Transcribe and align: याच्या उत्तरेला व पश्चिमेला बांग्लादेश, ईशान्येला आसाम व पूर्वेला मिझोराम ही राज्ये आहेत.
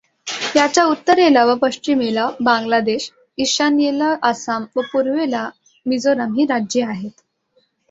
याच्या 0.55 0.83
उत्तरेला 0.83 1.43
व 1.45 1.55
पश्चिमेला 1.55 2.27
बांग्लादेश, 2.39 3.09
ईशान्येला 3.37 4.13
आसाम 4.23 4.65
व 4.75 4.81
पूर्वेला 4.93 5.47
मिझोराम 5.85 6.33
ही 6.35 6.45
राज्ये 6.45 6.83
आहेत. 6.83 7.11